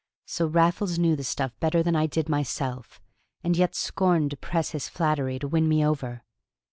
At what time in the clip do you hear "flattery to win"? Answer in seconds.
4.89-5.69